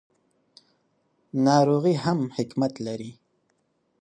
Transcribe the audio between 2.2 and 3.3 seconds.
حکمت لري.